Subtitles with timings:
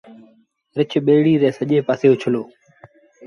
[0.77, 2.43] رڇ ٻيڙيٚ ري سڄي پآسي اُڇلو